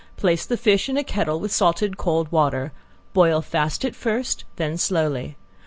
Place 0.17 0.47
the 0.47 0.57
fish 0.57 0.89
in 0.89 0.97
a 0.97 1.03
kettle 1.03 1.39
with 1.39 1.51
salted 1.51 1.95
cold 1.95 2.31
water; 2.31 2.71
boil 3.13 3.39
fast 3.43 3.85
at 3.85 3.95
first, 3.95 4.45
then 4.55 4.75
slowly. 4.79 5.37